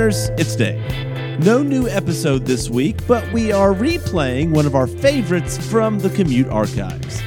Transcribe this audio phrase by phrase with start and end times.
[0.00, 0.40] Listeners?
[0.40, 1.44] It's Dave.
[1.44, 6.08] No new episode this week, but we are replaying one of our favorites from the
[6.08, 7.20] commute archives.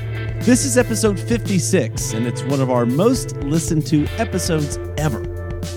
[0.44, 5.22] This is episode 56, and it's one of our most listened to episodes ever.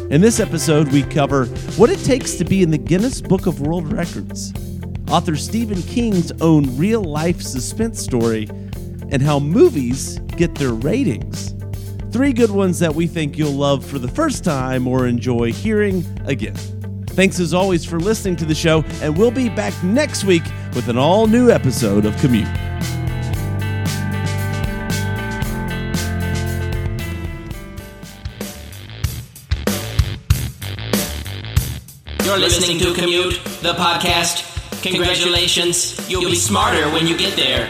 [0.09, 1.45] In this episode, we cover
[1.77, 4.54] what it takes to be in the Guinness Book of World Records,
[5.10, 8.48] author Stephen King's own real life suspense story,
[9.10, 11.54] and how movies get their ratings.
[12.10, 16.02] Three good ones that we think you'll love for the first time or enjoy hearing
[16.24, 16.56] again.
[17.16, 20.43] Thanks as always for listening to the show, and we'll be back next week
[20.74, 22.47] with an all new episode of Commute.
[32.23, 34.83] You're listening to Commute, the podcast.
[34.83, 37.66] Congratulations, you'll be smarter when you get there.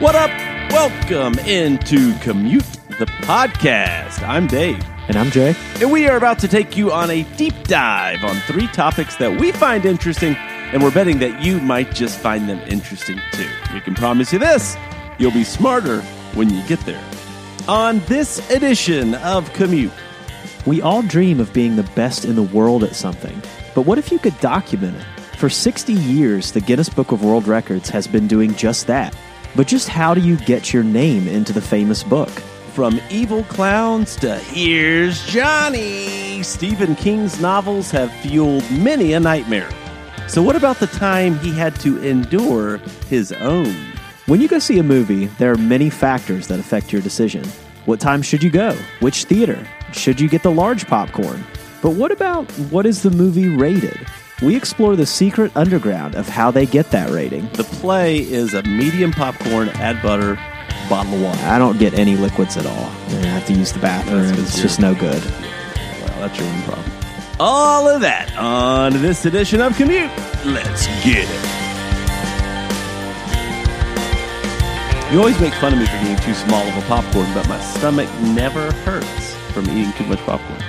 [0.00, 0.30] What up?
[0.70, 2.62] Welcome into Commute,
[2.98, 4.20] the podcast.
[4.20, 4.84] I'm Dave.
[5.08, 5.54] And I'm Jay.
[5.80, 9.40] And we are about to take you on a deep dive on three topics that
[9.40, 13.48] we find interesting, and we're betting that you might just find them interesting too.
[13.72, 14.76] We can promise you this
[15.18, 16.02] you'll be smarter
[16.34, 17.02] when you get there.
[17.68, 19.92] On this edition of Commute,
[20.66, 23.40] We all dream of being the best in the world at something.
[23.74, 25.04] But what if you could document it?
[25.38, 29.16] For 60 years, the Guinness Book of World Records has been doing just that.
[29.54, 32.30] But just how do you get your name into the famous book?
[32.76, 39.70] From evil clowns to Here's Johnny, Stephen King's novels have fueled many a nightmare.
[40.28, 42.76] So, what about the time he had to endure
[43.08, 43.74] his own?
[44.26, 47.44] When you go see a movie, there are many factors that affect your decision.
[47.86, 48.76] What time should you go?
[49.00, 49.66] Which theater?
[49.92, 51.46] Should you get the large popcorn?
[51.80, 54.06] But what about what is the movie rated?
[54.42, 57.48] We explore the secret underground of how they get that rating.
[57.54, 60.38] The play is a medium popcorn, add butter,
[60.88, 61.40] bottle of water.
[61.44, 62.84] I don't get any liquids at all.
[63.08, 64.32] I have to use the bathroom.
[64.42, 65.22] It's just no good.
[65.24, 66.92] Well, that's your own problem.
[67.38, 70.10] All of that on this edition of Commute.
[70.44, 71.52] Let's get it.
[75.12, 77.60] You always make fun of me for being too small of a popcorn, but my
[77.60, 80.60] stomach never hurts from eating too much popcorn.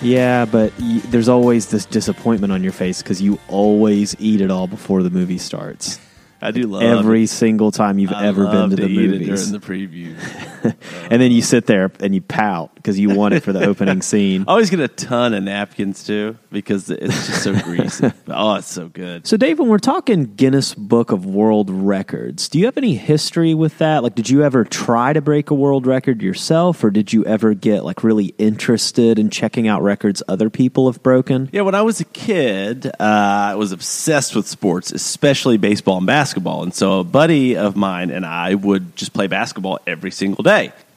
[0.00, 4.50] Yeah, but y- there's always this disappointment on your face because you always eat it
[4.50, 6.00] all before the movie starts.
[6.40, 9.50] I do love Every single time you've I ever been love to the movies.
[9.50, 10.14] during the preview.
[11.10, 14.02] and then you sit there and you pout because you want it for the opening
[14.02, 14.44] scene.
[14.48, 18.10] I always get a ton of napkins too because it's just so greasy.
[18.28, 19.26] oh, it's so good.
[19.26, 23.54] So, Dave, when we're talking Guinness Book of World Records, do you have any history
[23.54, 24.02] with that?
[24.02, 27.54] Like, did you ever try to break a world record yourself, or did you ever
[27.54, 31.48] get like really interested in checking out records other people have broken?
[31.52, 36.06] Yeah, when I was a kid, uh, I was obsessed with sports, especially baseball and
[36.06, 36.62] basketball.
[36.62, 40.47] And so a buddy of mine and I would just play basketball every single day.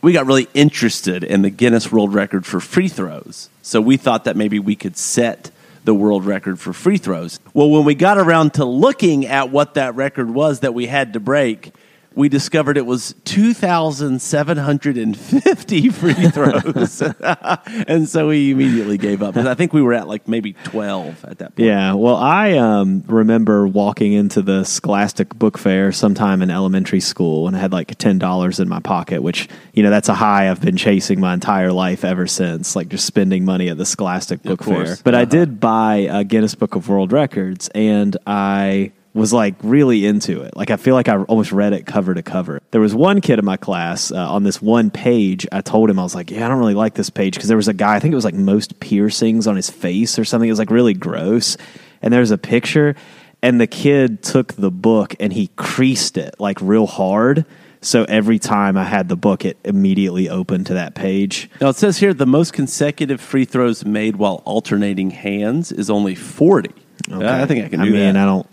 [0.01, 3.49] We got really interested in the Guinness World Record for free throws.
[3.61, 5.51] So we thought that maybe we could set
[5.83, 7.37] the world record for free throws.
[7.53, 11.11] Well, when we got around to looking at what that record was that we had
[11.13, 11.73] to break,
[12.13, 17.01] we discovered it was 2,750 free throws.
[17.87, 19.35] and so we immediately gave up.
[19.35, 21.67] And I think we were at like maybe 12 at that point.
[21.67, 27.47] Yeah, well, I um, remember walking into the Scholastic Book Fair sometime in elementary school
[27.47, 30.49] and I had like ten dollars in my pocket, which you know that's a high
[30.49, 34.43] I've been chasing my entire life ever since, like just spending money at the Scholastic
[34.43, 34.63] Book.
[34.63, 34.97] Fair.
[35.03, 35.25] But I Uh-huh.
[35.31, 40.55] did buy a Guinness Book of World Records, and I was like really into it.
[40.55, 42.61] Like I feel like I almost read it cover to cover.
[42.71, 45.47] There was one kid in my class uh, on this one page.
[45.51, 47.57] I told him I was like, "Yeah, I don't really like this page because there
[47.57, 47.95] was a guy.
[47.95, 50.47] I think it was like most piercings on his face or something.
[50.47, 51.57] It was like really gross."
[52.01, 52.95] And there's a picture,
[53.41, 57.45] and the kid took the book and he creased it like real hard.
[57.83, 61.49] So every time I had the book, it immediately opened to that page.
[61.59, 66.13] Now it says here the most consecutive free throws made while alternating hands is only
[66.13, 66.69] 40.
[67.11, 68.17] I think I can do I mean, that.
[68.17, 68.47] I don't.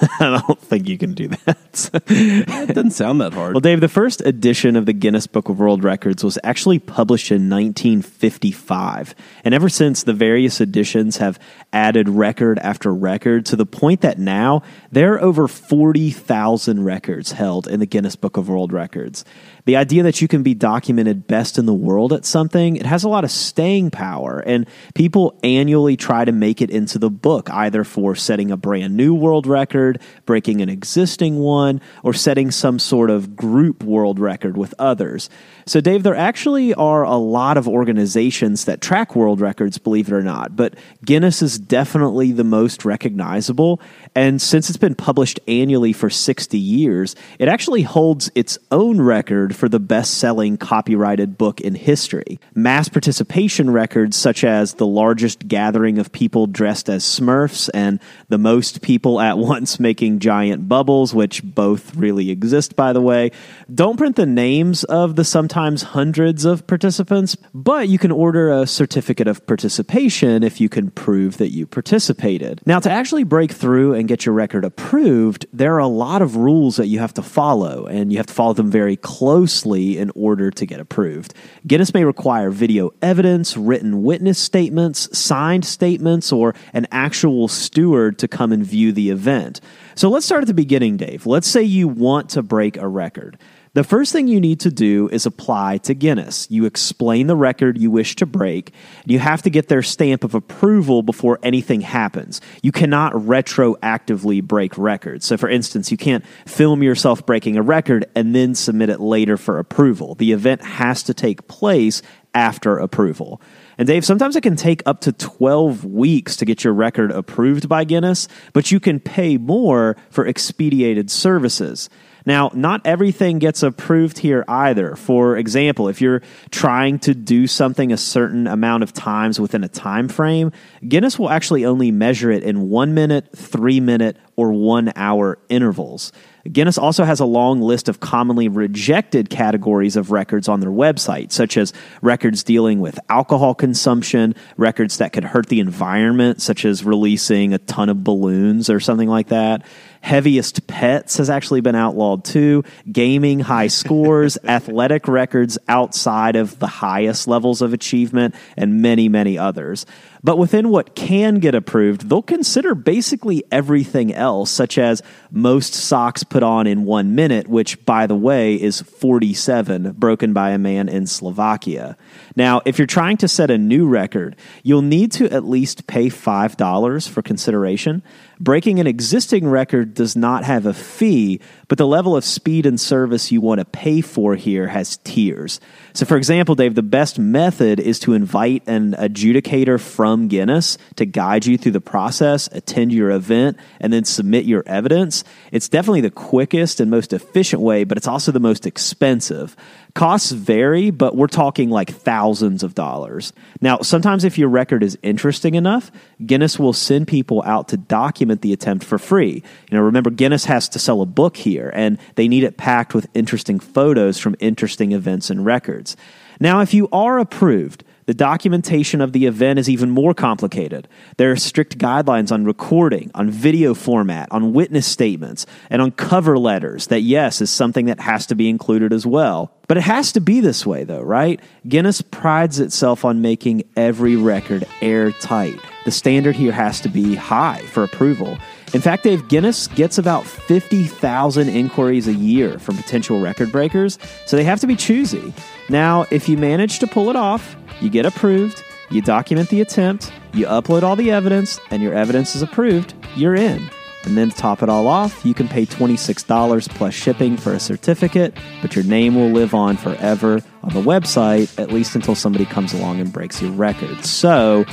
[0.20, 1.90] I don't think you can do that.
[2.06, 3.54] it doesn't sound that hard.
[3.54, 7.30] Well, Dave, the first edition of the Guinness Book of World Records was actually published
[7.30, 9.14] in 1955.
[9.44, 11.38] And ever since, the various editions have
[11.72, 17.66] added record after record to the point that now there are over 40,000 records held
[17.66, 19.24] in the Guinness Book of World Records.
[19.66, 23.04] The idea that you can be documented best in the world at something, it has
[23.04, 24.40] a lot of staying power.
[24.40, 28.96] And people annually try to make it into the book, either for setting a brand
[28.96, 34.18] new world record record, breaking an existing one, or setting some sort of group world
[34.18, 35.28] record with others.
[35.66, 40.14] So, Dave, there actually are a lot of organizations that track world records, believe it
[40.14, 43.80] or not, but Guinness is definitely the most recognizable.
[44.14, 49.54] And since it's been published annually for 60 years, it actually holds its own record
[49.54, 52.40] for the best selling copyrighted book in history.
[52.54, 58.38] Mass participation records, such as the largest gathering of people dressed as Smurfs and the
[58.38, 63.30] most people at once making giant bubbles, which both really exist, by the way,
[63.74, 68.66] don't print the names of the sometimes hundreds of participants, but you can order a
[68.66, 72.60] certificate of participation if you can prove that you participated.
[72.66, 76.36] Now, to actually break through and get your record approved, there are a lot of
[76.36, 80.10] rules that you have to follow, and you have to follow them very closely in
[80.14, 81.34] order to get approved.
[81.66, 88.28] Guinness may require video evidence, written witness statements, signed statements, or an actual steward to
[88.28, 89.60] come and view the event.
[89.94, 91.26] So let's start at the beginning, Dave.
[91.26, 93.38] Let's say you want to break a record.
[93.72, 96.48] The first thing you need to do is apply to Guinness.
[96.50, 98.74] You explain the record you wish to break.
[99.02, 102.40] And you have to get their stamp of approval before anything happens.
[102.64, 105.24] You cannot retroactively break records.
[105.24, 109.36] So, for instance, you can't film yourself breaking a record and then submit it later
[109.36, 110.16] for approval.
[110.16, 112.02] The event has to take place
[112.34, 113.40] after approval.
[113.80, 117.66] And Dave, sometimes it can take up to 12 weeks to get your record approved
[117.66, 121.88] by Guinness, but you can pay more for expedited services.
[122.26, 124.96] Now, not everything gets approved here either.
[124.96, 129.68] For example, if you're trying to do something a certain amount of times within a
[129.68, 130.52] time frame,
[130.86, 136.12] Guinness will actually only measure it in 1 minute, 3 minute, or 1 hour intervals.
[136.50, 141.32] Guinness also has a long list of commonly rejected categories of records on their website,
[141.32, 141.72] such as
[142.02, 147.58] records dealing with alcohol consumption, records that could hurt the environment, such as releasing a
[147.58, 149.62] ton of balloons or something like that.
[150.00, 152.64] Heaviest pets has actually been outlawed too.
[152.90, 159.38] Gaming, high scores, athletic records outside of the highest levels of achievement, and many, many
[159.38, 159.86] others.
[160.22, 166.24] But within what can get approved, they'll consider basically everything else, such as most socks
[166.24, 170.88] put on in one minute, which, by the way, is 47, broken by a man
[170.88, 171.96] in Slovakia.
[172.36, 176.08] Now, if you're trying to set a new record, you'll need to at least pay
[176.08, 178.02] $5 for consideration.
[178.42, 182.80] Breaking an existing record does not have a fee, but the level of speed and
[182.80, 185.60] service you want to pay for here has tiers.
[185.92, 191.04] So, for example, Dave, the best method is to invite an adjudicator from Guinness to
[191.04, 195.22] guide you through the process, attend your event, and then submit your evidence.
[195.52, 199.54] It's definitely the quickest and most efficient way, but it's also the most expensive.
[199.94, 203.32] Costs vary, but we're talking like thousands of dollars.
[203.60, 205.90] Now, sometimes if your record is interesting enough,
[206.24, 209.42] Guinness will send people out to document the attempt for free.
[209.70, 212.94] You know, remember Guinness has to sell a book here and they need it packed
[212.94, 215.96] with interesting photos from interesting events and records.
[216.38, 220.88] Now, if you are approved, the documentation of the event is even more complicated.
[221.16, 226.36] There are strict guidelines on recording, on video format, on witness statements, and on cover
[226.36, 229.52] letters that, yes, is something that has to be included as well.
[229.68, 231.40] But it has to be this way, though, right?
[231.68, 235.60] Guinness prides itself on making every record airtight.
[235.84, 238.38] The standard here has to be high for approval.
[238.72, 244.36] In fact, Dave, Guinness gets about 50,000 inquiries a year from potential record breakers, so
[244.36, 245.34] they have to be choosy.
[245.68, 250.12] Now, if you manage to pull it off, you get approved, you document the attempt,
[250.32, 253.68] you upload all the evidence, and your evidence is approved, you're in.
[254.04, 257.60] And then to top it all off, you can pay $26 plus shipping for a
[257.60, 262.46] certificate, but your name will live on forever on the website, at least until somebody
[262.46, 264.04] comes along and breaks your record.
[264.04, 264.64] So,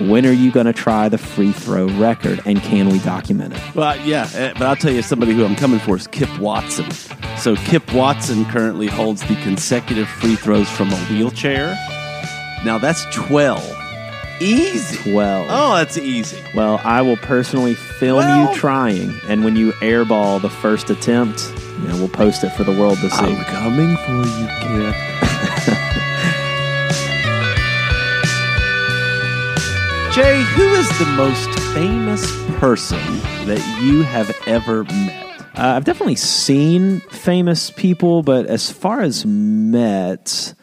[0.00, 3.74] when are you going to try the free throw record, and can we document it?
[3.74, 6.90] Well, yeah, eh, but I'll tell you somebody who I'm coming for is Kip Watson.
[7.38, 11.74] So Kip Watson currently holds the consecutive free throws from a wheelchair.
[12.64, 13.75] Now that's 12.
[14.40, 15.10] Easy.
[15.10, 15.46] 12.
[15.50, 16.38] Oh, that's easy.
[16.54, 21.50] Well, I will personally film Well- you trying, and when you airball the first attempt,
[21.80, 23.24] you know, we'll post it for the world to see.
[23.24, 24.46] I'm coming for you,
[24.92, 24.94] kid.
[30.12, 32.24] Jay, who is the most famous
[32.58, 32.98] person
[33.46, 35.40] that you have ever met?
[35.58, 40.54] Uh, I've definitely seen famous people, but as far as met,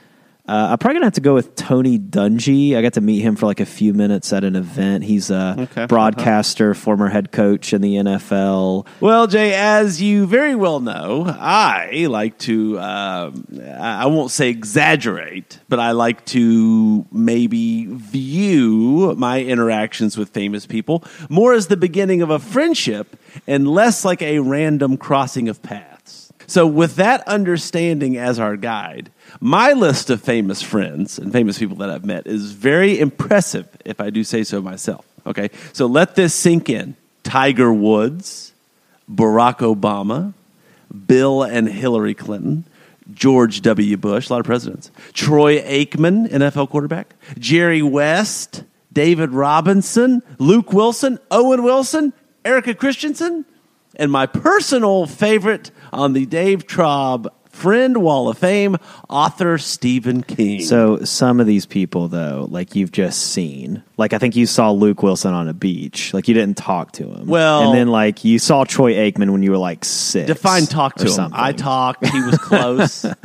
[0.46, 2.76] Uh, I'm probably gonna have to go with Tony Dungy.
[2.76, 5.06] I got to meet him for like a few minutes at an event.
[5.06, 5.86] He's a Okay.
[5.86, 8.86] broadcaster, former head coach in the NFL.
[9.00, 15.60] Well, Jay, as you very well know, I like to, um, I won't say exaggerate,
[15.70, 22.22] but I like to maybe view my interactions with famous people more as the beginning
[22.22, 23.16] of a friendship
[23.48, 25.93] and less like a random crossing of paths.
[26.48, 31.78] So, with that understanding as our guide, my list of famous friends and famous people
[31.78, 35.06] that I've met is very impressive, if I do say so myself.
[35.26, 36.96] Okay, so let this sink in.
[37.24, 38.54] Tiger Woods,
[39.10, 40.34] Barack Obama,
[41.08, 42.66] Bill and Hillary Clinton,
[43.14, 43.98] George W.
[43.98, 51.20] Bush, a lot of presidents, Troy Aikman, NFL quarterback, Jerry West, David Robinson, Luke Wilson,
[51.32, 52.14] Owen Wilson,
[52.46, 53.46] Erika Christensen,
[53.96, 58.78] and my personal favorite on the Dave Traub Friend Wall of Fame,
[59.10, 60.62] author Stephen King.
[60.64, 64.72] So some of these people, though, like you've just seen, like I think you saw
[64.72, 67.28] Luke Wilson on a beach, like you didn't talk to him.
[67.28, 70.26] Well- and then like you saw Troy Aikman when you were like six.
[70.28, 71.10] Define talk to him.
[71.12, 71.40] something.
[71.40, 72.08] I talked.
[72.08, 73.06] He was close.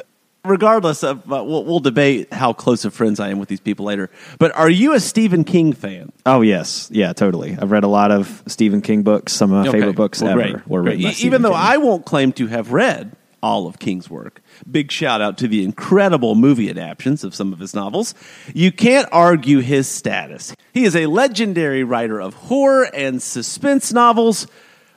[0.45, 3.85] Regardless of, uh, we'll, we'll debate how close of friends I am with these people
[3.85, 4.09] later.
[4.38, 6.12] But are you a Stephen King fan?
[6.25, 7.57] Oh yes, yeah, totally.
[7.61, 9.33] I've read a lot of Stephen King books.
[9.33, 9.78] Some of my Okay.
[9.80, 10.99] favorite books Well, ever great, were great.
[11.04, 11.59] written Even though King.
[11.61, 14.40] I won't claim to have read all of King's work,
[14.71, 18.14] big shout out to the incredible movie adaptations of some of his novels.
[18.54, 20.54] You can't argue his status.
[20.73, 24.47] He is a legendary writer of horror and suspense novels,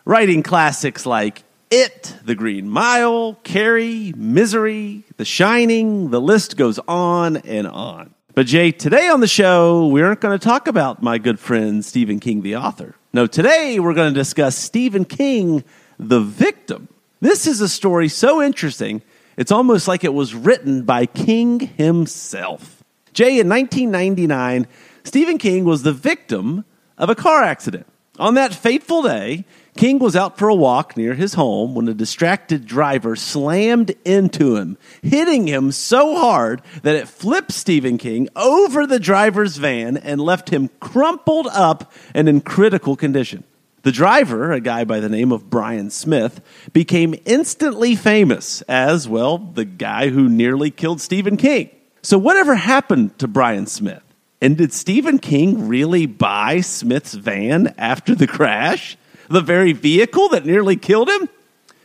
[0.06, 6.10] writing classics like It, The Green Mile, Carrie, Misery, The Shining.
[6.10, 8.14] The list goes on and on.
[8.36, 11.84] But Jay, today on the show, we aren't going to talk about my good friend
[11.86, 12.96] Stephen King, the author.
[13.14, 15.64] No, today we're going to discuss Stephen King,
[15.98, 16.90] the victim.
[17.22, 19.02] This is a story so interesting,
[19.38, 22.84] it's almost like it was written by King himself.
[23.14, 24.68] Jay, in 1999,
[25.06, 26.66] Stephen King was the victim
[26.98, 27.88] of a car accident.
[28.22, 31.94] On that fateful day, King was out for a walk near his home when a
[31.96, 38.86] distracted driver slammed into him, hitting him so hard that it flipped Stephen King over
[38.86, 43.44] the driver's van and left him crumpled up and in critical condition.
[43.82, 46.42] The driver, a guy by the name of Brian Smith,
[46.74, 51.72] became instantly famous as, well, the guy who nearly killed Stephen King.
[52.04, 54.04] So, whatever happened to Brian Smith?
[54.42, 58.98] And did Stephen King really buy Smith's van after the crash?
[59.30, 61.30] The very vehicle that nearly killed him?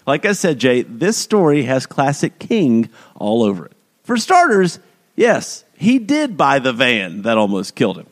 [0.07, 3.73] Like I said, Jay, this story has classic King all over it.
[4.05, 4.79] For starters,
[5.17, 8.07] yes, he did buy the van that almost killed him.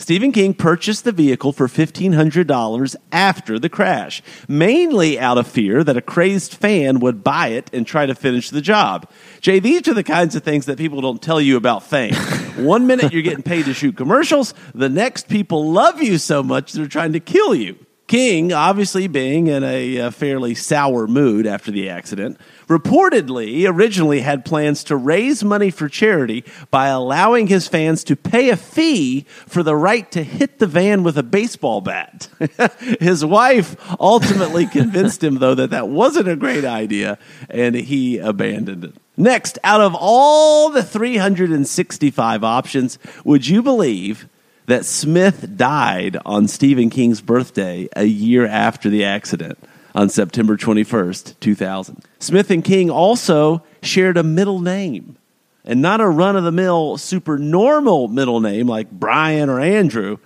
[0.00, 5.96] Stephen King purchased the vehicle for $1,500 after the crash, mainly out of fear that
[5.96, 9.10] a crazed fan would buy it and try to finish the job.
[9.40, 12.14] Jay, these are the kinds of things that people don't tell you about fame.
[12.56, 16.72] One minute you're getting paid to shoot commercials, the next people love you so much
[16.72, 17.76] they're trying to kill you.
[18.08, 24.44] King, obviously being in a, uh fairly sour mood after the accident, reportedly originally had
[24.44, 29.62] plans to raise money for charity by allowing his fans to pay a fee for
[29.62, 32.28] the right to hit the van with a baseball bat.
[33.00, 37.18] his wife ultimately convinced him, though, that that wasn't a great idea,
[37.50, 38.94] and he abandoned it.
[39.16, 44.28] Next, out of all the 365 options, would you believe
[44.68, 49.58] that Smith died on Stephen King's birthday a year after the accident
[49.94, 52.04] on September 21st, 2000.
[52.18, 55.16] Smith and King also shared a middle name
[55.64, 60.18] and not a run of the mill super normal middle name like Brian or Andrew.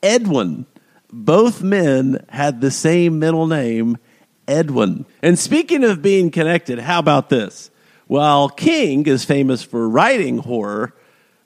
[0.00, 0.66] Edwin.
[1.12, 3.98] Both men had the same middle name,
[4.46, 5.06] Edwin.
[5.22, 7.70] And speaking of being connected, how about this?
[8.06, 10.94] While King is famous for writing horror,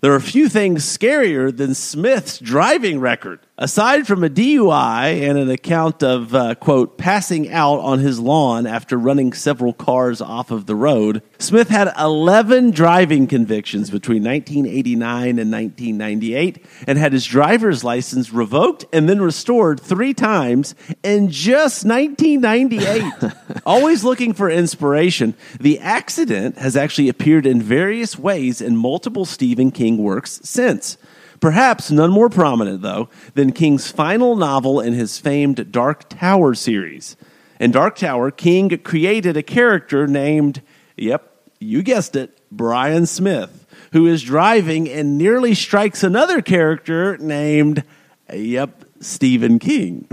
[0.01, 3.41] there are few things scarier than Smith's driving record.
[3.59, 8.67] Aside from a DUI and an account of, uh, quote, passing out on his lawn
[8.67, 15.39] after running several cars off of the road, Smith had 11 driving convictions between 1989
[15.39, 21.87] and 1998 and had his driver's license revoked and then restored three times in just
[21.87, 23.33] 1998.
[23.65, 29.71] Always looking for inspiration, the accident has actually appeared in various ways in multiple Stephen
[29.71, 30.99] King works since.
[31.41, 37.17] Perhaps none more prominent, though, than King's final novel in his famed Dark Tower series.
[37.61, 40.63] In Dark Tower, King created a character named,
[40.97, 47.83] yep, you guessed it, Brian Smith, who is driving and nearly strikes another character named,
[48.33, 50.07] yep, Stephen King.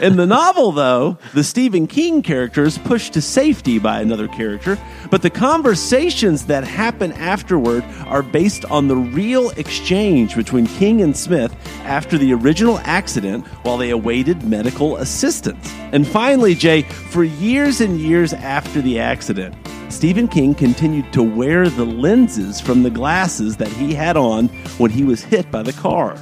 [0.00, 4.78] In the novel, though, the Stephen King character is pushed to safety by another character,
[5.10, 11.16] but the conversations that happen afterward are based on the real exchange between King and
[11.16, 15.72] Smith after the original accident while they awaited medical assistance.
[15.92, 19.54] And finally, Jay, for years and years after the accident,
[19.88, 24.90] Stephen King continued to wear the lenses from the glasses that he had on when
[24.90, 26.18] he was hit by the car.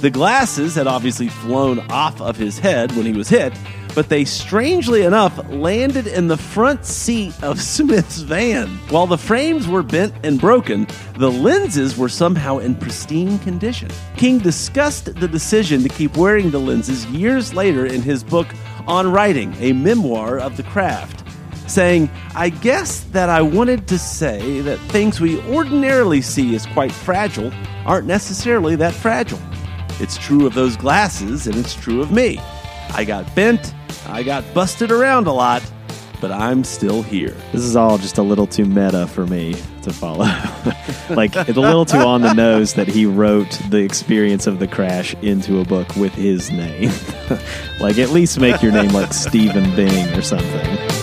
[0.00, 3.52] The glasses had obviously flown off of his head when he was hit,
[3.94, 8.68] but they strangely enough landed in the front seat of Smith's van.
[8.88, 10.86] While the frames were bent and broken,
[11.18, 13.90] the lenses were somehow in pristine condition.
[14.16, 18.46] King discussed the decision to keep wearing the lenses years later in his book
[18.86, 21.24] On Writing, a memoir of the craft
[21.68, 26.90] saying, I guess that I wanted to say that things we ordinarily see as quite
[26.90, 27.52] fragile
[27.84, 29.38] aren't necessarily that fragile.
[30.00, 32.38] It's true of those glasses, and it's true of me.
[32.94, 33.74] I got bent,
[34.06, 35.62] I got busted around a lot,
[36.20, 37.36] but I'm still here.
[37.52, 40.24] This is all just a little too meta for me to follow.
[41.10, 44.66] like, it's a little too on the nose that he wrote the experience of the
[44.66, 46.90] crash into a book with his name.
[47.80, 50.99] like, at least make your name like Stephen Bing or something.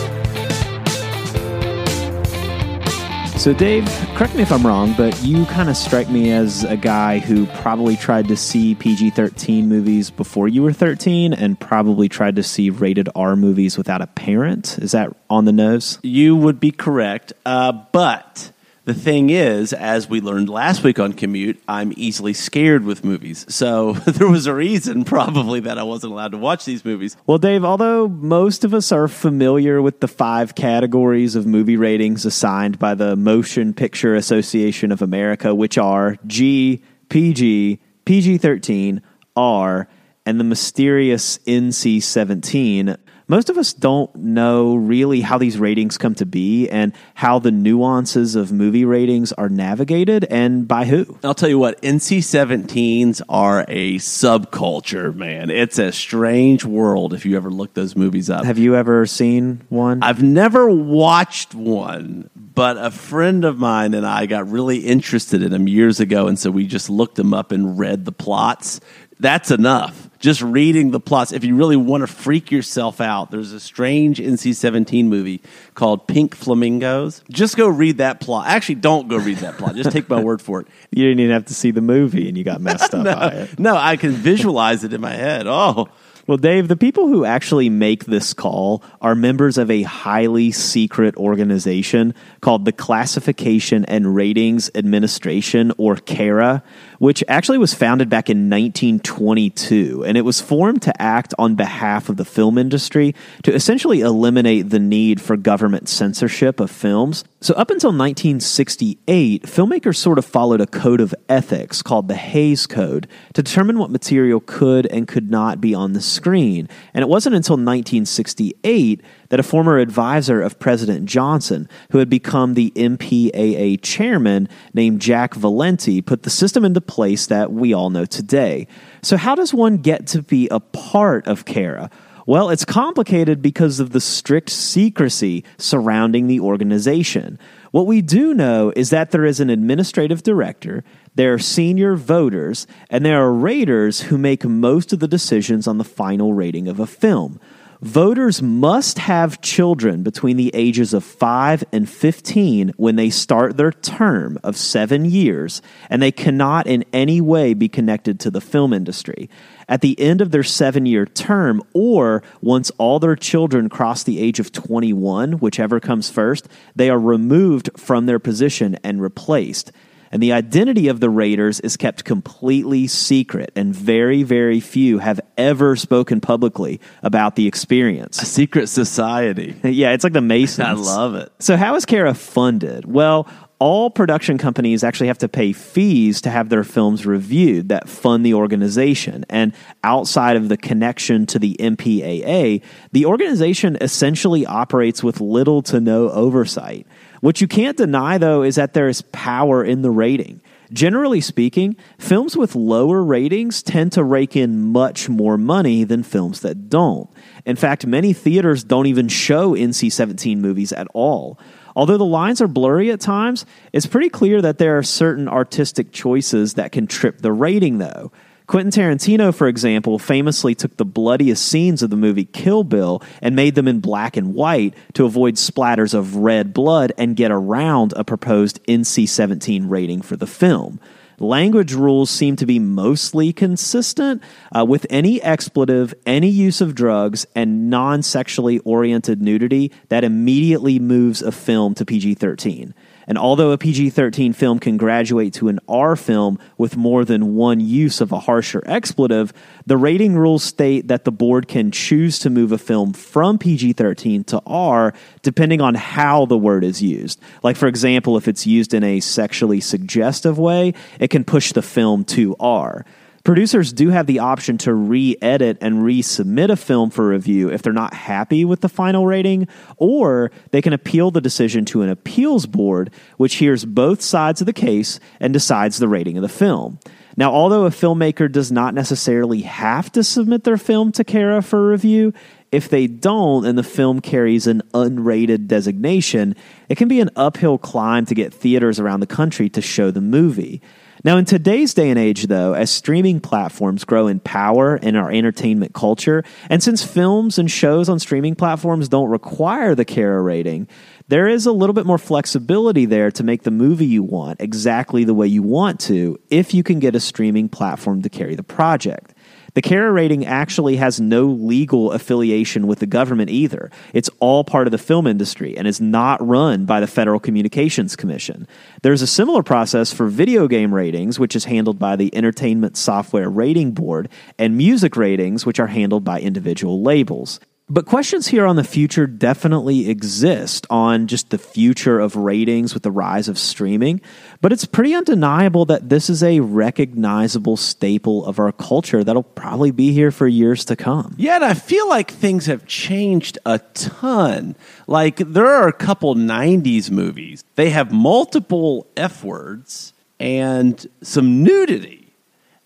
[3.47, 3.85] So, Dave,
[4.15, 7.45] correct me if I'm wrong, but you kind of strike me as a guy who
[7.45, 12.43] probably tried to see PG 13 movies before you were 13 and probably tried to
[12.43, 14.77] see rated R movies without a parent.
[14.79, 15.97] Is that on the nose?
[16.03, 18.51] You would be correct, uh, but
[18.87, 23.45] the thing is, as we learned last week on Commute, I'm easily scared with movies.
[23.53, 27.17] So there was a reason, probably, that I wasn't allowed to watch these movies.
[27.25, 32.25] Well, Dave, although most of us are familiar with the five categories of movie ratings
[32.25, 39.01] assigned by the Motion Picture Association of America, which are G, PG, PG 13,
[39.35, 39.89] R,
[40.25, 42.95] and the mysterious NC 17,
[43.27, 47.51] most of us don't know really how these ratings come to be and how the
[47.51, 51.17] nuances of movie ratings are navigated and by who.
[51.23, 55.49] I'll tell you what, NC 17s are a subculture, man.
[55.49, 58.45] It's a strange world if you ever look those movies up.
[58.45, 60.03] Have you ever seen one?
[60.03, 65.51] I've never watched one, but a friend of mine and I got really interested in
[65.51, 68.79] them years ago, and so we just looked them up and read the plots.
[69.19, 73.53] That's enough just reading the plots, if you really want to freak yourself out, there's
[73.53, 75.41] a strange NC 17 movie
[75.75, 77.23] called Pink Flamingos.
[77.29, 78.47] Just go read that plot.
[78.47, 79.75] Actually, don't go read that plot.
[79.75, 80.67] Just take my word for it.
[80.89, 83.27] You didn't even have to see the movie and you got messed up no, by
[83.27, 83.59] it.
[83.59, 85.45] No, I can visualize it in my head.
[85.45, 85.89] Oh,
[86.27, 91.15] well, Dave, the people who actually make this call are members of a highly secret
[91.15, 96.63] organization called the Classification and Ratings Administration, or CARA,
[96.99, 100.03] which actually was founded back in 1922.
[100.05, 104.69] And it was formed to act on behalf of the film industry to essentially eliminate
[104.69, 107.23] the need for government censorship of films.
[107.39, 112.65] So, up until 1968, filmmakers sort of followed a code of ethics called the Hays
[112.65, 116.67] Code to determine what material could and could not be on the screen.
[116.93, 122.53] And it wasn't until 1968 that a former advisor of President Johnson, who had become
[122.53, 128.05] the MPAA chairman named Jack Valenti, put the system into place that we all know
[128.05, 128.67] today.
[129.01, 131.89] So, how does one get to be a part of CARA?
[132.27, 137.39] Well, it's complicated because of the strict secrecy surrounding the organization.
[137.71, 140.83] What we do know is that there is an administrative director,
[141.15, 145.77] there are senior voters, and there are raters who make most of the decisions on
[145.77, 147.39] the final rating of a film.
[147.81, 153.71] Voters must have children between the ages of 5 and 15 when they start their
[153.71, 158.73] term of seven years, and they cannot in any way be connected to the film
[158.73, 159.29] industry.
[159.69, 164.19] At the end of their seven year term, or once all their children cross the
[164.19, 169.71] age of 21, whichever comes first, they are removed from their position and replaced
[170.11, 175.19] and the identity of the raters is kept completely secret, and very, very few have
[175.37, 178.21] ever spoken publicly about the experience.
[178.21, 179.55] A secret society.
[179.63, 180.67] yeah, it's like the Masons.
[180.67, 181.31] I love it.
[181.39, 182.85] So, how is CARA funded?
[182.85, 183.27] Well,
[183.59, 188.25] all production companies actually have to pay fees to have their films reviewed that fund
[188.25, 189.25] the organization.
[189.29, 195.79] And outside of the connection to the MPAA, the organization essentially operates with little to
[195.79, 196.85] no oversight.
[197.21, 200.41] What you can't deny, though, is that there is power in the rating.
[200.71, 206.41] Generally speaking, films with lower ratings tend to rake in much more money than films
[206.41, 207.09] that don't.
[207.45, 211.39] In fact, many theaters don't even show NC 17 movies at all.
[211.75, 215.91] Although the lines are blurry at times, it's pretty clear that there are certain artistic
[215.93, 218.11] choices that can trip the rating, though.
[218.47, 223.35] Quentin Tarantino, for example, famously took the bloodiest scenes of the movie Kill Bill and
[223.35, 227.91] made them in black and white to avoid splatters of red blood and get around
[227.97, 230.79] a proposed NC 17 rating for the film.
[231.19, 234.21] Language rules seem to be mostly consistent
[234.55, 240.79] uh, with any expletive, any use of drugs, and non sexually oriented nudity that immediately
[240.79, 242.73] moves a film to PG 13.
[243.07, 247.35] And although a PG 13 film can graduate to an R film with more than
[247.35, 249.31] one use of a harsher expletive,
[249.65, 253.73] the rating rules state that the board can choose to move a film from PG
[253.73, 257.19] 13 to R depending on how the word is used.
[257.43, 261.61] Like, for example, if it's used in a sexually suggestive way, it can push the
[261.61, 262.85] film to R.
[263.27, 267.61] Producers do have the option to re edit and resubmit a film for review if
[267.61, 271.89] they're not happy with the final rating, or they can appeal the decision to an
[271.89, 276.29] appeals board, which hears both sides of the case and decides the rating of the
[276.29, 276.79] film.
[277.17, 281.67] Now, although a filmmaker does not necessarily have to submit their film to CARA for
[281.67, 282.13] review,
[282.53, 286.33] if they don't and the film carries an unrated designation,
[286.69, 289.99] it can be an uphill climb to get theaters around the country to show the
[289.99, 290.61] movie.
[291.03, 295.11] Now, in today's day and age, though, as streaming platforms grow in power in our
[295.11, 300.67] entertainment culture, and since films and shows on streaming platforms don't require the CARA rating,
[301.07, 305.03] there is a little bit more flexibility there to make the movie you want exactly
[305.03, 308.43] the way you want to if you can get a streaming platform to carry the
[308.43, 309.13] project.
[309.57, 313.71] The CARA rating actually has no legal affiliation with the government either.
[313.91, 317.95] It's all part of the film industry and is not run by the Federal Communications
[317.95, 318.47] Commission.
[318.83, 323.31] There's a similar process for video game ratings, which is handled by the Entertainment Software
[323.31, 327.39] Rating Board, and music ratings, which are handled by individual labels.
[327.69, 332.83] But questions here on the future definitely exist on just the future of ratings with
[332.83, 333.99] the rise of streaming.
[334.39, 339.71] But it's pretty undeniable that this is a recognizable staple of our culture that'll probably
[339.71, 341.13] be here for years to come.
[341.17, 344.55] Yeah, and I feel like things have changed a ton.
[344.87, 352.13] Like, there are a couple 90s movies, they have multiple F words and some nudity,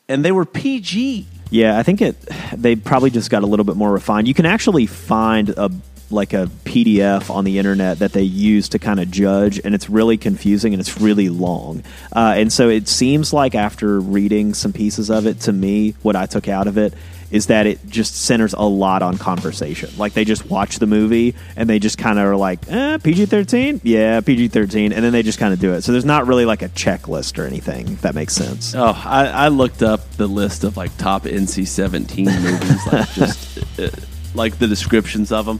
[0.07, 1.25] and they were PG.
[1.51, 2.15] Yeah, I think it.
[2.55, 4.27] They probably just got a little bit more refined.
[4.27, 5.69] You can actually find a
[6.11, 9.89] like a PDF on the internet that they use to kind of judge, and it's
[9.89, 11.83] really confusing and it's really long.
[12.13, 16.15] Uh, and so it seems like after reading some pieces of it, to me, what
[16.15, 16.93] I took out of it
[17.31, 19.89] is that it just centers a lot on conversation.
[19.97, 23.27] Like they just watch the movie and they just kind of are like, eh, PG
[23.27, 23.81] 13?
[23.83, 24.91] Yeah, PG 13.
[24.91, 25.81] And then they just kind of do it.
[25.81, 28.75] So there's not really like a checklist or anything, if that makes sense.
[28.75, 33.59] Oh, I, I looked up the list of like top NC 17 movies, like just
[34.35, 35.59] like the descriptions of them.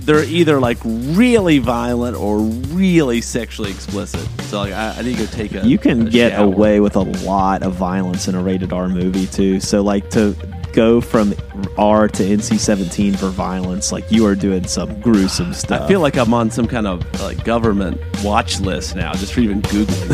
[0.00, 4.26] They're either like really violent or really sexually explicit.
[4.42, 5.64] So like, I, I need to go take a.
[5.66, 6.44] You can a get shower.
[6.44, 9.60] away with a lot of violence in a rated R movie, too.
[9.60, 10.34] So, like, to
[10.72, 11.34] go from
[11.76, 15.82] R to NC 17 for violence, like, you are doing some gruesome stuff.
[15.82, 19.40] I feel like I'm on some kind of like government watch list now, just for
[19.40, 20.08] even googling.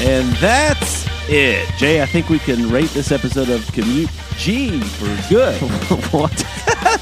[0.00, 2.02] and that's it, Jay.
[2.02, 5.60] I think we can rate this episode of Commute G for good.
[6.12, 6.32] what?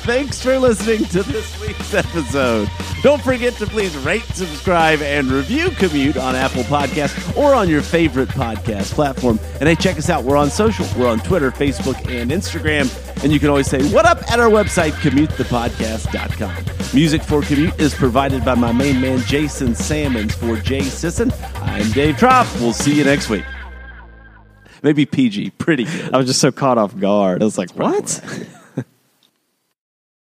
[0.05, 2.69] Thanks for listening to this week's episode.
[3.03, 7.83] Don't forget to please rate, subscribe, and review Commute on Apple Podcasts or on your
[7.83, 9.39] favorite podcast platform.
[9.61, 10.25] And hey, check us out.
[10.25, 10.87] We're on social.
[10.99, 12.91] We're on Twitter, Facebook, and Instagram.
[13.23, 16.95] And you can always say, What up at our website, commutethepodcast.com.
[16.95, 20.35] Music for Commute is provided by my main man, Jason Salmons.
[20.35, 22.47] For Jay Sisson, I'm Dave Trop.
[22.57, 23.45] We'll see you next week.
[24.85, 25.51] Maybe PG.
[25.53, 26.13] Pretty good.
[26.13, 27.41] I was just so caught off guard.
[27.41, 28.21] I was like, what?